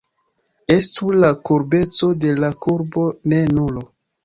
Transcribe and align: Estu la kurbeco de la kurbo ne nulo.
Estu 0.75 1.09
la 1.17 1.29
kurbeco 1.51 2.11
de 2.25 2.33
la 2.41 2.51
kurbo 2.67 3.07
ne 3.29 3.45
nulo. 3.55 3.89